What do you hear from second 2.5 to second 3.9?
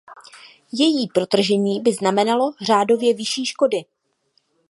řádově vyšší škody.